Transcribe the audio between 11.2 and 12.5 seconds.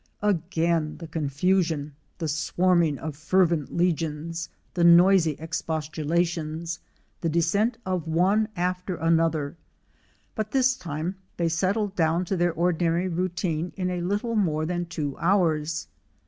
they settled down to